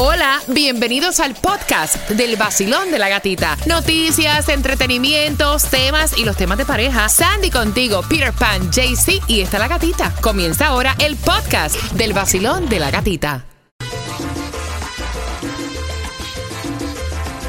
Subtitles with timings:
[0.00, 3.56] Hola, bienvenidos al podcast del vacilón de la gatita.
[3.66, 7.08] Noticias, entretenimientos, temas y los temas de pareja.
[7.08, 10.14] Sandy contigo, Peter Pan, JC y está la gatita.
[10.20, 13.44] Comienza ahora el podcast del vacilón de la gatita.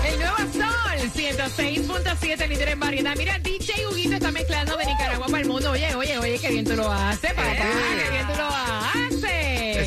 [0.03, 3.15] El nuevo sol, 106.7 líder en variedad.
[3.15, 5.69] Mira, DJ Huguito está mezclando de Nicaragua para el mundo.
[5.69, 7.51] Oye, oye, oye, qué bien tú lo haces, papá.
[7.51, 8.78] Qué bien tú lo haces.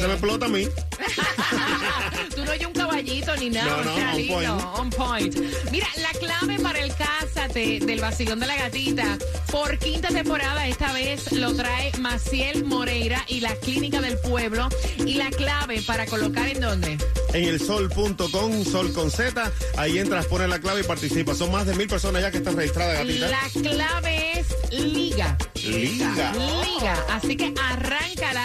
[0.02, 0.66] Eso me explota a mí.
[2.34, 3.70] Tú no hay un caballito ni nada.
[3.70, 4.50] No, no, on lindo, point.
[4.50, 5.36] on point.
[5.70, 9.16] Mira, la clave para el Cásate del vacilón de la gatita
[9.52, 14.68] por quinta temporada, esta vez lo trae Maciel Moreira y la Clínica del Pueblo.
[15.06, 16.98] Y la clave para colocar en dónde?
[17.32, 19.52] En el sol.com, sol con Z.
[19.76, 21.38] Ahí entras, pones la clave y participas.
[21.38, 23.28] Son más de mil personas ya que están registradas, gatita.
[23.28, 25.38] La clave es Liga.
[25.62, 26.32] Liga.
[26.32, 27.06] Liga.
[27.10, 28.44] Así que arráncala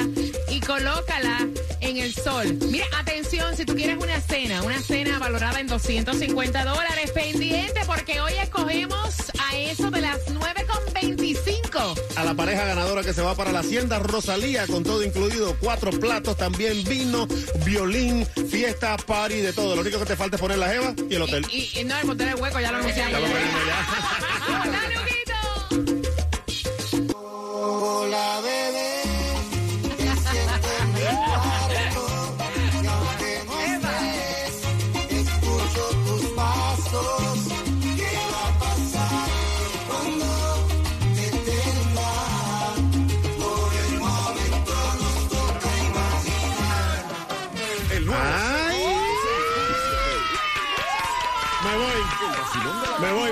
[0.67, 1.47] colócala
[1.79, 2.57] en el sol.
[2.69, 8.19] Mira, atención, si tú quieres una cena, una cena valorada en 250 dólares, pendiente porque
[8.19, 12.01] hoy escogemos a eso de las 9,25.
[12.17, 15.91] A la pareja ganadora que se va para la hacienda Rosalía, con todo incluido, cuatro
[15.91, 17.27] platos, también vino,
[17.65, 19.73] violín, fiesta, party, de todo.
[19.73, 21.45] Lo único que te falta es poner la jeva y el hotel.
[21.49, 23.13] Y, y no, el motel del hueco ya lo anunciamos.
[23.13, 23.87] Ya lo pedimos ya.
[27.69, 28.66] Hola bebé,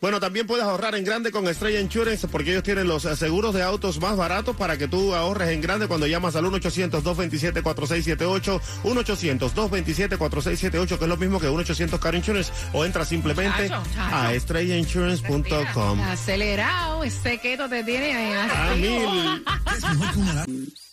[0.00, 3.62] Bueno, también puedes ahorrar en grande con Estrella Insurance porque ellos tienen los seguros de
[3.62, 11.04] autos más baratos para que tú ahorres en grande cuando llamas al 1-800-227-4678, 1-800-227-4678, que
[11.04, 14.16] es lo mismo que 1-800 Car Insurance, o entra simplemente Chacho, chacho.
[14.16, 16.00] a estrellainsurance.com.
[16.00, 18.48] Acelerado, ese keto te tiene ahí.
[18.50, 19.06] A mil.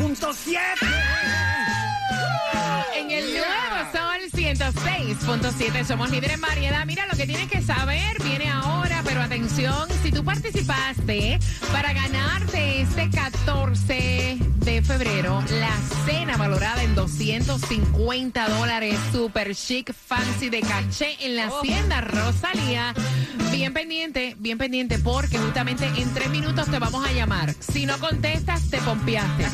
[0.00, 0.56] 106.7.
[2.96, 6.86] En el nuevo Sol 106.7 somos líderes en variedad.
[6.86, 11.38] Mira, lo que tienes que saber viene ahora, pero atención, si tú participaste
[11.70, 15.76] para ganarte este 14 de febrero la
[16.06, 22.94] cena valorada en 250 dólares, super chic, fancy de caché en la hacienda Rosalía.
[23.50, 27.54] Bien pendiente, bien pendiente, porque justamente en tres minutos te vamos a llamar.
[27.58, 29.44] Si no contestas, te pompeaste.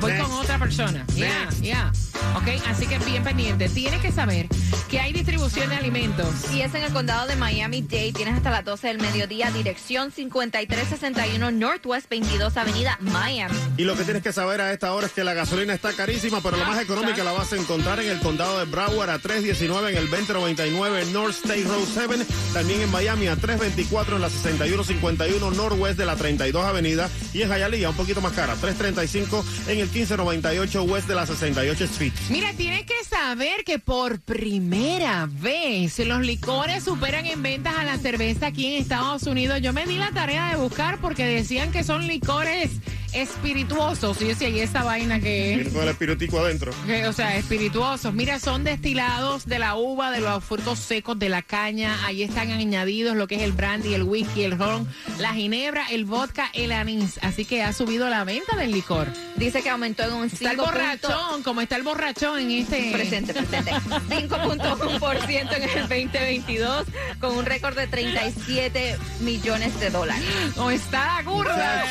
[0.00, 0.26] Voy Next.
[0.26, 1.04] con otra persona.
[1.14, 1.92] Ya, ya.
[2.34, 3.68] Ok, así que bien pendiente.
[3.68, 4.48] Tienes que saber
[4.90, 6.28] que hay distribución de alimentos.
[6.50, 11.50] Si es en el condado de Miami-Dade, tienes hasta las 12 del mediodía, dirección 5361
[11.52, 13.56] Northwest 22 Avenida, Miami.
[13.76, 16.40] Y lo que tienes que saber a esta hora es que la gasolina está carísima,
[16.40, 19.90] pero la más económica la vas a encontrar en el condado de Broward a 319
[19.90, 25.50] en el 2099 North State Road 7, también en Miami a 324 en la 6151
[25.50, 29.88] Northwest de la 32 Avenida y en Hialeah un poquito más cara, 335 en el
[29.88, 32.12] 1598 West de la 68 Street.
[32.30, 37.98] Mira, tienes que saber que por primera vez los licores superan en ventas a la
[37.98, 39.60] cerveza aquí en Estados Unidos.
[39.60, 42.70] Yo me di la tarea de buscar porque decían que son licores
[43.12, 44.16] espirituosos.
[44.20, 46.72] Y yo decía, y esa vaina que Viene con el espiritico adentro.
[46.86, 48.12] que, o sea, espirituosos.
[48.14, 51.96] Mira, son destilados de la uva, de los frutos secos, de la caña.
[52.04, 54.88] Ahí están añadidos lo que es el brandy, el whisky, el ron,
[55.18, 57.18] la ginebra, el vodka, el anís.
[57.22, 59.08] Así que ha subido la venta del licor.
[59.36, 62.90] Dice que aumentó en un Está el 5 borrachón, como está el borrachón en este...
[62.92, 63.72] Presente, presente.
[63.72, 66.86] 5.1% en el 2022
[67.20, 70.24] con un récord de 37 millones de dólares.
[70.54, 71.84] ¿Cómo está la curva?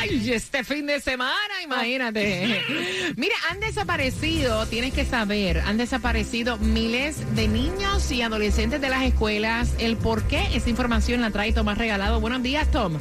[0.00, 2.62] Ay, este fin de semana, imagínate.
[3.16, 9.02] Mira, han desaparecido, tienes que saber, han desaparecido miles de niños y adolescentes de las
[9.02, 9.74] escuelas.
[9.78, 12.20] El por qué, esa información la trae Tomás Regalado.
[12.20, 12.96] Buenos días, Tom.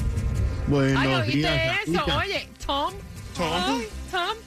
[0.68, 2.06] Buenos Ay, ¿oíste días, eso?
[2.18, 2.94] Oye, Tom.
[3.36, 3.54] Tom.
[3.54, 4.38] Ay, Tom.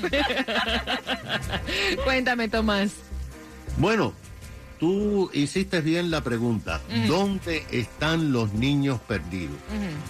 [2.04, 2.92] Cuéntame, Tomás.
[3.76, 4.14] Bueno,
[4.78, 6.80] tú hiciste bien la pregunta.
[7.06, 9.56] ¿Dónde están los niños perdidos?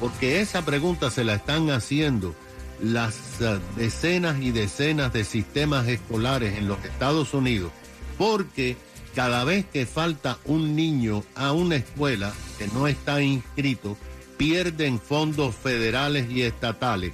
[0.01, 2.35] Porque esa pregunta se la están haciendo
[2.83, 7.73] las eh, decenas y decenas de sistemas escolares en los Estados Unidos.
[8.17, 8.77] Porque
[9.15, 13.97] cada vez que falta un niño a una escuela que no está inscrito,
[14.37, 17.13] pierden fondos federales y estatales.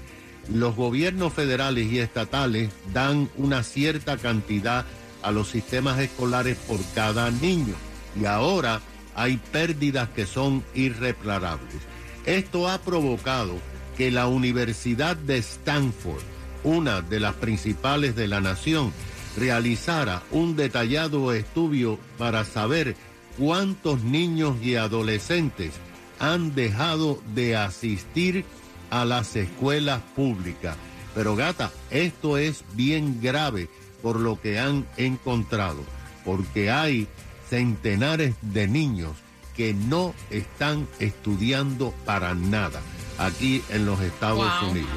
[0.52, 4.84] Los gobiernos federales y estatales dan una cierta cantidad
[5.24, 7.74] a los sistemas escolares por cada niño
[8.20, 8.80] y ahora
[9.14, 11.82] hay pérdidas que son irreparables.
[12.26, 13.56] Esto ha provocado
[13.96, 16.22] que la Universidad de Stanford,
[16.62, 18.92] una de las principales de la nación,
[19.36, 22.96] realizara un detallado estudio para saber
[23.38, 25.72] cuántos niños y adolescentes
[26.18, 28.44] han dejado de asistir
[28.90, 30.76] a las escuelas públicas.
[31.14, 33.68] Pero gata, esto es bien grave
[34.04, 35.82] por lo que han encontrado,
[36.26, 37.08] porque hay
[37.48, 39.12] centenares de niños
[39.56, 42.82] que no están estudiando para nada
[43.16, 44.72] aquí en los Estados Wow.
[44.72, 44.90] Unidos.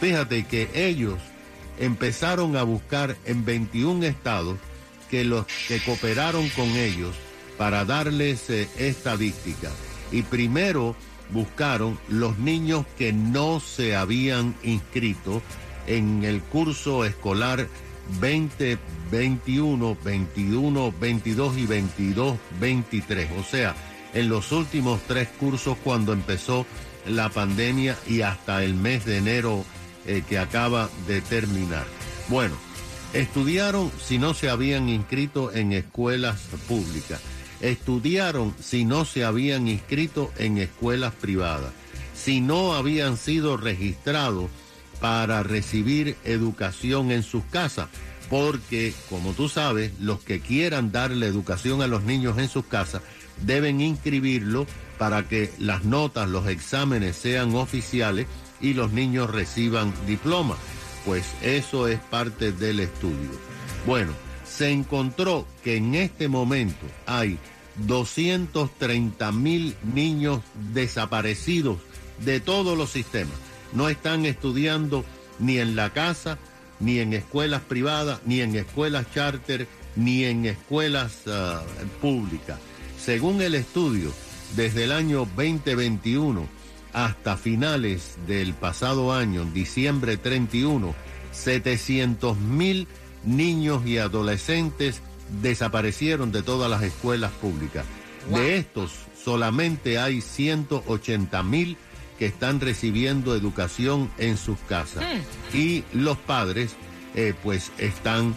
[0.00, 1.18] Fíjate que ellos
[1.78, 4.58] empezaron a buscar en 21 estados
[5.10, 7.16] que los que cooperaron con ellos
[7.56, 9.72] para darles eh, estadísticas.
[10.12, 10.94] Y primero
[11.30, 15.40] buscaron los niños que no se habían inscrito
[15.86, 17.68] en el curso escolar
[18.20, 23.30] 2021, 21, 22 y 22, 23.
[23.38, 23.74] O sea,
[24.14, 26.66] en los últimos tres cursos cuando empezó
[27.06, 29.64] la pandemia y hasta el mes de enero
[30.06, 31.86] eh, que acaba de terminar.
[32.28, 32.54] Bueno,
[33.12, 37.20] estudiaron si no se habían inscrito en escuelas públicas.
[37.60, 41.72] Estudiaron si no se habían inscrito en escuelas privadas.
[42.14, 44.50] Si no habían sido registrados
[45.00, 47.88] para recibir educación en sus casas.
[48.30, 53.02] Porque, como tú sabes, los que quieran darle educación a los niños en sus casas
[53.42, 54.66] deben inscribirlo
[54.98, 58.26] para que las notas, los exámenes sean oficiales
[58.60, 60.56] y los niños reciban diploma.
[61.04, 63.30] Pues eso es parte del estudio.
[63.86, 64.12] Bueno,
[64.44, 67.38] se encontró que en este momento hay
[67.86, 70.40] 230 mil niños
[70.72, 71.78] desaparecidos
[72.24, 73.36] de todos los sistemas.
[73.76, 75.04] No están estudiando
[75.38, 76.38] ni en la casa,
[76.80, 81.62] ni en escuelas privadas, ni en escuelas charter, ni en escuelas ah,
[82.00, 82.58] públicas.
[82.98, 84.12] Según el estudio,
[84.56, 86.48] desde el año 2021
[86.94, 90.94] hasta finales del pasado año, diciembre 31,
[91.32, 92.88] 700 mil
[93.24, 95.02] niños y adolescentes
[95.42, 97.84] desaparecieron de todas las escuelas públicas.
[98.32, 98.92] De estos,
[99.22, 101.76] solamente hay 180 mil
[102.18, 105.04] que están recibiendo educación en sus casas.
[105.52, 106.72] Y los padres,
[107.14, 108.34] eh, pues, están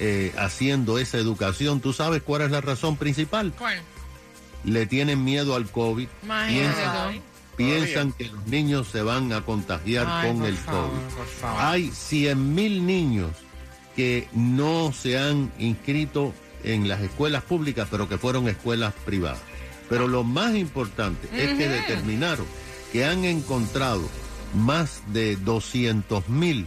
[0.00, 1.80] eh, haciendo esa educación.
[1.80, 3.52] ¿Tú sabes cuál es la razón principal?
[3.56, 3.80] ¿Cuál?
[4.64, 6.08] Le tienen miedo al COVID.
[7.56, 11.58] Piensan, que los niños se van a contagiar Ay, con el favor, COVID.
[11.58, 13.30] Hay 100 mil niños
[13.94, 16.32] que no se han inscrito
[16.64, 19.40] en las escuelas públicas, pero que fueron escuelas privadas.
[19.88, 22.46] Pero lo más importante es que determinaron
[22.92, 24.02] que han encontrado
[24.54, 26.66] más de 200 mil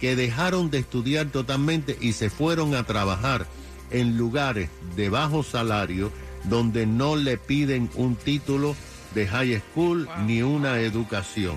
[0.00, 3.46] que dejaron de estudiar totalmente y se fueron a trabajar
[3.90, 6.12] en lugares de bajo salario
[6.44, 8.76] donde no le piden un título
[9.14, 11.56] de high school ni una educación.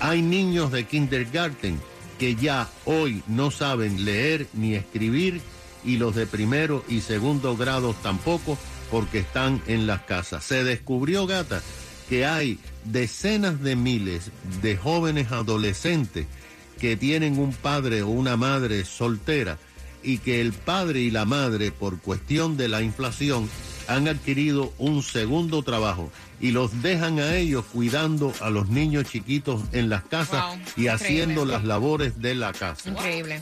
[0.00, 1.80] Hay niños de kindergarten
[2.18, 5.40] que ya hoy no saben leer ni escribir
[5.84, 8.58] y los de primero y segundo grado tampoco
[8.90, 10.44] porque están en las casas.
[10.44, 11.62] Se descubrió, gata,
[12.08, 12.58] que hay
[12.92, 14.30] decenas de miles
[14.62, 16.26] de jóvenes adolescentes
[16.80, 19.58] que tienen un padre o una madre soltera
[20.02, 23.48] y que el padre y la madre por cuestión de la inflación
[23.88, 29.62] han adquirido un segundo trabajo y los dejan a ellos cuidando a los niños chiquitos
[29.72, 31.52] en las casas Wow, y haciendo increíble.
[31.54, 32.90] las labores de la casa.
[32.90, 33.40] Increíble.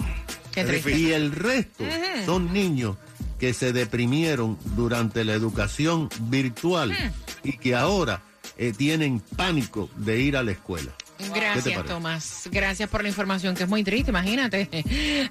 [0.52, 0.82] Qué.
[0.96, 1.84] Y el resto
[2.24, 2.96] son niños
[3.40, 6.96] que se deprimieron durante la educación virtual
[7.42, 8.22] y que ahora
[8.56, 10.92] eh, tienen pánico de ir a la escuela.
[11.18, 11.84] ¿Qué te Gracias?
[11.84, 12.49] Tomás.
[12.50, 14.11] Gracias por la información, que es muy triste.
[14.11, 14.68] Imagínate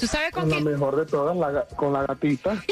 [0.00, 0.72] ¿Tú sabes con Con la quién?
[0.72, 2.50] mejor de todas, la con la gatita.
[2.54, 2.62] ¡Muy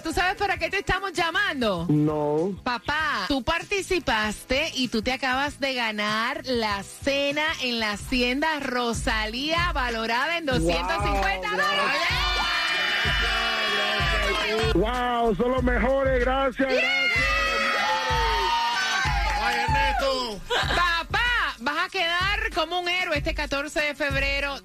[0.00, 1.86] ¿tú sabes para qué te estamos llamando?
[1.88, 2.56] No.
[2.62, 9.72] Papá, tú participaste y tú te acabas de ganar la cena en la hacienda Rosalía
[9.72, 11.72] valorada en 250 dólares.
[14.74, 15.34] ¡Wow!
[15.36, 17.24] Son los mejores, gracias, gracias.
[19.40, 20.40] ¡Ay, Ernesto!
[20.48, 24.56] Papá, vas a quedar como un héroe este 14 de febrero.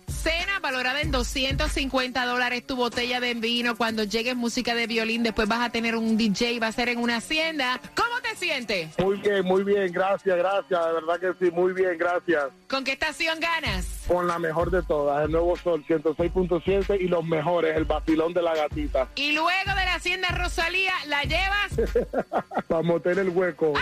[0.68, 3.78] Valorada en 250 dólares tu botella de vino.
[3.78, 6.98] Cuando llegues música de violín, después vas a tener un DJ, va a ser en
[7.00, 7.80] una hacienda.
[7.96, 8.90] ¿Cómo te sientes?
[9.00, 10.86] Muy bien, muy bien, gracias, gracias.
[10.88, 12.48] De verdad que sí, muy bien, gracias.
[12.70, 14.04] ¿Con qué estación ganas?
[14.10, 18.42] Con la mejor de todas, el nuevo Sol 106.7 y los mejores, el vacilón de
[18.42, 19.08] la gatita.
[19.16, 21.78] Y luego de la hacienda Rosalía, la llevas
[22.68, 23.70] Para motel el hueco.
[23.70, 23.80] Oye,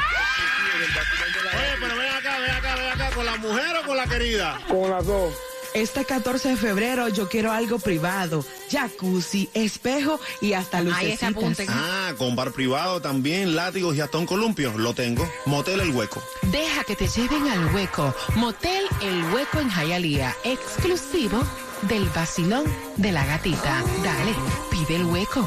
[1.82, 4.60] pero ven acá, ven acá, ven acá, ¿con la mujer o con la querida?
[4.70, 5.34] Con las dos.
[5.76, 11.68] Este 14 de febrero yo quiero algo privado, jacuzzi, espejo y hasta lucecitas.
[11.68, 14.72] Ah, con bar privado también, látigos y hasta un columpio.
[14.78, 15.30] Lo tengo.
[15.46, 16.24] Motel El Hueco.
[16.44, 18.16] Deja que te lleven al hueco.
[18.36, 21.44] Motel El Hueco en Hialeah, exclusivo
[21.82, 22.64] del vacilón
[22.96, 23.84] de la gatita.
[24.02, 24.34] Dale,
[24.72, 25.46] pide el hueco.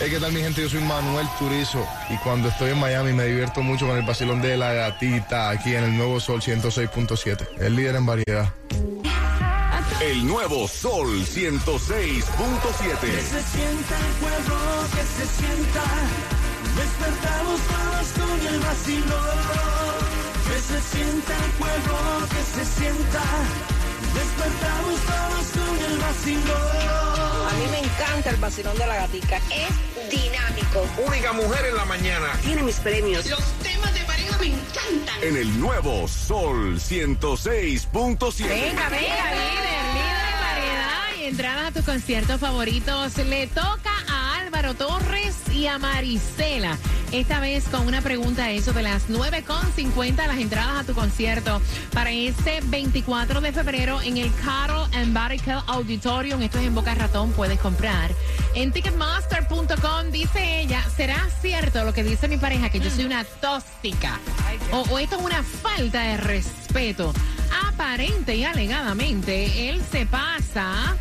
[0.00, 0.62] Hey, ¿qué tal mi gente?
[0.62, 4.42] Yo soy Manuel Turizo y cuando estoy en Miami me divierto mucho con el vacilón
[4.42, 8.52] de la gatita aquí en el Nuevo Sol 106.7, el líder en variedad.
[10.04, 11.32] El nuevo Sol 106.7.
[11.64, 14.56] se sienta el pueblo,
[14.92, 15.84] que se sienta.
[16.76, 19.94] Despertamos todos con el vacilón.
[20.44, 21.96] Que se sienta el pueblo,
[22.28, 23.22] que se sienta.
[24.12, 26.94] Despertamos todos con el vacilón.
[27.48, 29.38] A mí me encanta el vacilón de la gatica.
[29.50, 30.86] Es dinámico.
[31.06, 32.38] Única mujer en la mañana.
[32.42, 33.24] Tiene mis premios.
[33.24, 35.22] Los temas de pareja me encantan.
[35.22, 38.48] En el nuevo Sol 106.7.
[38.48, 39.63] Venga, venga, líder,
[41.24, 43.16] entradas a tus conciertos favoritos.
[43.18, 46.76] Le toca a Álvaro Torres y a Marisela.
[47.12, 51.62] Esta vez con una pregunta, eso de las 9.50, las entradas a tu concierto
[51.92, 56.42] para este 24 de febrero en el Carol and Barricade Auditorium.
[56.42, 58.10] Esto es en Boca Ratón, puedes comprar.
[58.54, 63.24] En Ticketmaster.com dice ella, ¿será cierto lo que dice mi pareja que yo soy una
[63.24, 64.18] tóxica?
[64.72, 67.12] O esto es una falta de respeto.
[67.66, 70.96] Aparente y alegadamente, él se pasa,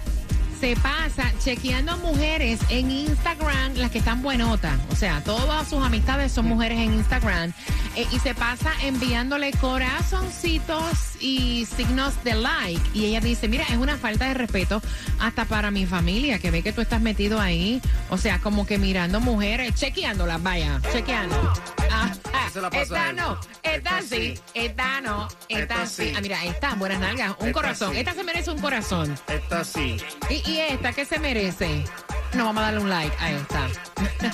[0.64, 4.80] se pasa chequeando mujeres en Instagram, las que están buenotas.
[4.92, 7.52] O sea, todas sus amistades son mujeres en Instagram.
[7.98, 12.82] eh, y se pasa enviándole corazoncitos y signos de like.
[12.94, 14.82] Y ella dice, mira, es una falta de respeto
[15.20, 17.82] hasta para mi familia, que ve que tú estás metido ahí.
[18.10, 21.54] O sea, como que mirando mujeres, chequeándolas, vaya, chequeando.
[21.92, 22.12] Ah,
[22.74, 26.04] esta no, esta sí, esta no, esta sí.
[26.10, 26.14] sí.
[26.16, 27.94] Ah, mira, esta, buenas nalgas, un Esta corazón.
[27.94, 28.00] sí.
[28.00, 29.16] Esta se merece un corazón.
[29.28, 29.98] Esta sí.
[30.30, 31.84] ¿Y, y esta qué se merece?
[32.36, 33.16] No vamos a darle un like.
[33.20, 33.68] Ahí está.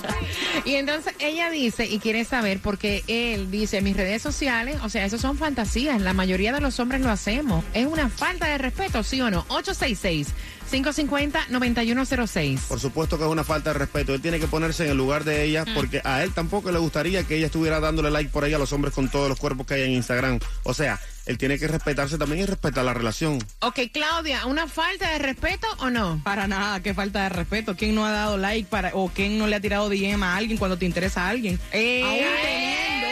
[0.65, 5.06] y entonces ella dice y quiere saber porque él dice, mis redes sociales, o sea,
[5.06, 7.63] eso son fantasías, la mayoría de los hombres lo hacemos.
[7.74, 9.46] ¿Es una falta de respeto, sí o no?
[9.50, 10.34] 866.
[10.70, 12.60] 550-9106.
[12.68, 14.13] Por supuesto que es una falta de respeto.
[14.13, 17.24] Él tiene que ponerse en el lugar de ella porque a él tampoco le gustaría
[17.24, 19.74] que ella estuviera dándole like por ahí a los hombres con todos los cuerpos que
[19.75, 20.39] hay en Instagram.
[20.63, 23.38] O sea, él tiene que respetarse también y respetar la relación.
[23.59, 26.19] Ok, Claudia, ¿una falta de respeto o no?
[26.24, 27.77] Para nada, qué falta de respeto.
[27.77, 30.57] ¿Quién no ha dado like para o quién no le ha tirado DM a alguien
[30.57, 31.59] cuando te interesa a alguien?
[31.71, 33.07] Eh, Aún teniendo.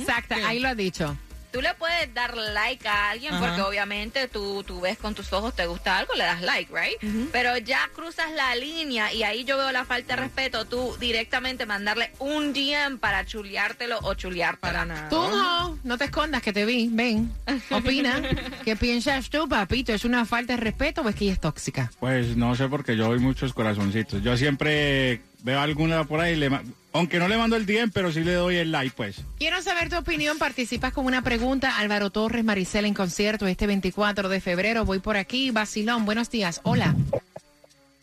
[0.00, 1.14] Exacto, ahí lo ha dicho.
[1.52, 3.46] Tú le puedes dar like a alguien Ajá.
[3.46, 6.98] porque obviamente tú, tú ves con tus ojos, te gusta algo, le das like, right?
[7.30, 11.66] Pero ya cruzas la línea y ahí yo veo la falta de respeto, tú directamente
[11.66, 14.60] mandarle un DM para chuleártelo o chuleártela.
[14.72, 15.08] Para nada.
[15.08, 16.88] Tú no, no te escondas que te vi.
[16.90, 17.30] Ven,
[17.70, 18.22] opina.
[18.64, 19.92] ¿Qué piensas tú, papito?
[19.92, 21.90] ¿Es una falta de respeto o es que ella es tóxica?
[22.00, 24.22] Pues no sé porque yo doy muchos corazoncitos.
[24.22, 28.12] Yo siempre veo alguna por ahí, le ma- aunque no le mando el DM, pero
[28.12, 29.22] sí le doy el like, pues.
[29.38, 30.38] Quiero saber tu opinión.
[30.38, 31.78] Participas con una pregunta.
[31.78, 34.84] Álvaro Torres, Maricela en concierto este 24 de febrero.
[34.84, 35.50] Voy por aquí.
[35.50, 36.60] Vacilón, buenos días.
[36.64, 36.94] Hola.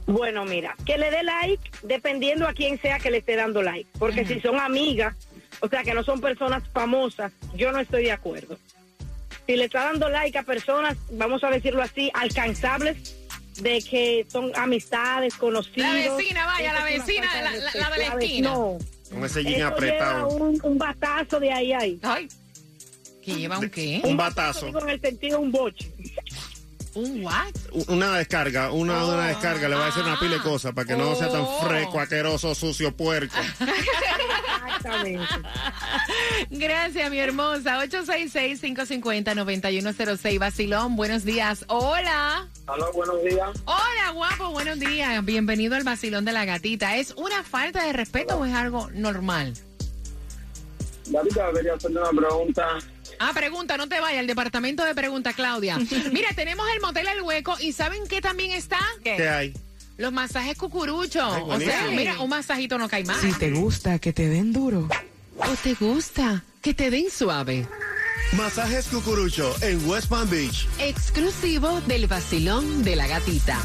[0.05, 3.89] Bueno, mira, que le dé like dependiendo a quién sea que le esté dando like.
[3.97, 5.15] Porque si son amigas,
[5.61, 8.57] o sea, que no son personas famosas, yo no estoy de acuerdo.
[9.47, 13.15] Si le está dando like a personas, vamos a decirlo así, alcanzables,
[13.61, 15.87] de que son amistades, conocidos.
[15.93, 17.79] La vecina, vaya, la vecina, la- de la- respeto.
[17.79, 18.23] la de la ¿sabes?
[18.25, 18.49] esquina.
[18.53, 18.77] No.
[19.11, 20.29] Con ese jean Eso apretado.
[20.29, 21.99] lleva un, un batazo de ahí ahí.
[22.03, 22.27] Ay,
[23.23, 24.01] ¿Que lleva un qué?
[24.03, 24.65] Un batazo.
[24.67, 25.91] Digo en el sentido un boche.
[26.95, 27.53] ¿Un what?
[27.89, 29.67] Una descarga, una, una descarga.
[29.67, 31.61] Le va a decir una pila de cosas para que no sea tan Oh.
[31.67, 33.35] fresco, asqueroso, sucio, puerco.
[34.67, 35.25] Exactamente.
[36.49, 37.77] Gracias, mi hermosa.
[37.85, 40.39] 866-550-9106.
[40.39, 41.65] Basilón, buenos días.
[41.67, 42.47] Hola.
[42.67, 43.49] Hola, buenos días.
[43.65, 45.23] Hola, guapo, buenos días.
[45.25, 46.95] Bienvenido al Basilón de la Gatita.
[46.95, 49.53] ¿Es una falta de respeto o es algo normal?
[51.07, 52.67] Gatita, quería hacerle una pregunta.
[53.19, 55.77] Ah, pregunta, no te vayas, el departamento de pregunta, Claudia.
[56.11, 58.79] Mira, tenemos el motel El Hueco y ¿saben qué también está?
[59.03, 59.53] ¿Qué hay?
[59.97, 61.33] Los masajes cucuruchos.
[61.33, 63.19] Ay, o sea, mira, un masajito no cae mal.
[63.21, 64.89] Si te gusta que te den duro.
[65.37, 67.65] ¿O te gusta que te den suave?
[68.33, 70.67] Masajes Cucurucho en West Palm Beach.
[70.79, 73.57] Exclusivo del Basilón de la Gatita.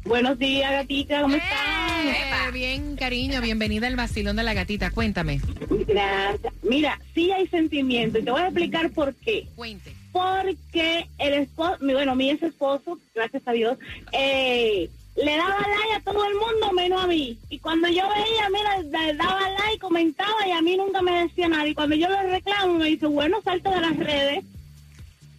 [0.05, 2.09] Buenos días, gatita, ¿cómo están?
[2.09, 3.41] Eh, bien, cariño.
[3.41, 4.91] Bienvenida al Basilón de la Gatita.
[4.91, 5.41] Cuéntame.
[5.87, 6.53] Gracias.
[6.63, 9.47] Mira, sí hay sentimiento y te voy a explicar por qué.
[9.55, 9.95] Cuente.
[10.13, 13.79] Porque el esposo, bueno, mi ex esposo, gracias a Dios,
[14.13, 17.39] eh, le daba like a todo el mundo menos a mí.
[17.49, 21.49] Y cuando yo veía, mira, le daba like, comentaba y a mí nunca me decía
[21.49, 21.67] nada.
[21.67, 24.45] Y cuando yo le reclamo, me dice, bueno, salta de las redes.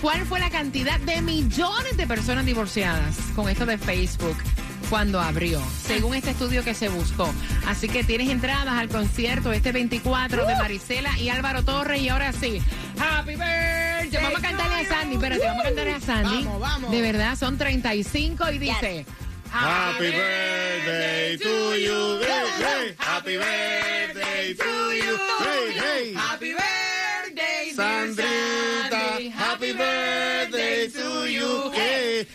[0.00, 4.36] ¿Cuál fue la cantidad de millones de personas divorciadas con esto de Facebook
[4.88, 5.60] cuando abrió?
[5.86, 7.30] Según este estudio que se buscó.
[7.66, 12.00] Así que tienes entradas al concierto este 24 de Marisela y Álvaro Torres.
[12.00, 12.62] Y ahora sí,
[12.98, 14.22] Happy Birthday.
[14.22, 15.14] Vamos a cantarle a Sandy.
[15.16, 16.44] Espérate, vamos a cantarle a Sandy.
[16.44, 16.90] Vamos, vamos.
[16.90, 19.06] De verdad, son 35 y dice...
[19.52, 22.20] Happy birthday to you.
[22.22, 22.94] Hey, hey.
[22.98, 25.18] Happy birthday to you.
[25.40, 26.14] Hey, hey.
[26.14, 28.49] Happy birthday, Sandrita,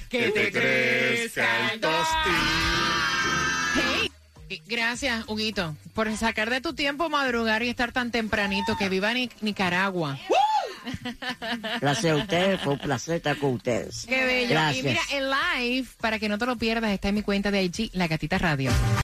[0.09, 2.33] Que, que te crezca el tostín.
[3.75, 4.11] Hey.
[4.67, 8.77] Gracias, Huguito, por sacar de tu tiempo madrugar y estar tan tempranito.
[8.77, 10.19] Que viva Ni- Nicaragua.
[11.81, 14.05] Gracias a ustedes, fue un placer estar con ustedes.
[14.07, 14.49] Qué bello.
[14.49, 14.85] Gracias.
[14.85, 15.31] Y mira, el
[15.71, 18.37] live, para que no te lo pierdas, está en mi cuenta de IG, La Gatita
[18.37, 18.71] Radio.